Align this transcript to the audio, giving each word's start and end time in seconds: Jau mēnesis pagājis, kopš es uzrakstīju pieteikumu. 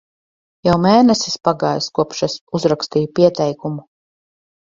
Jau 0.67 0.77
mēnesis 0.85 1.35
pagājis, 1.47 1.89
kopš 1.99 2.23
es 2.29 2.39
uzrakstīju 2.61 3.11
pieteikumu. 3.21 3.87